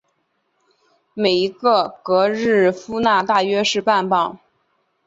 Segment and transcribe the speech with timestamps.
[1.13, 4.39] 每一个格日夫纳大约是半磅。